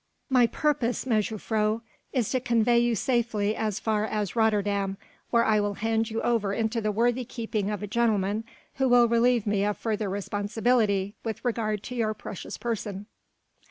[0.31, 4.97] "My purpose, mejuffrouw, is to convey you safely as far as Rotterdam,
[5.29, 8.43] where I will hand you over into the worthy keeping of a gentleman
[8.77, 13.05] who will relieve me of further responsibility with regard to your precious person."